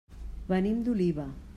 Venim 0.53 0.81
d'Oliva. 0.89 1.31